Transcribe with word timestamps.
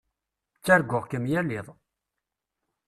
Ttarguɣ-kem 0.57 1.25
yal 1.31 1.49
iḍ. 1.57 1.67